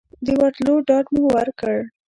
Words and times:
د 0.25 0.27
ورتلو 0.41 0.73
ډاډ 0.87 1.05
مو 1.13 1.21
ورکړ. 1.37 1.75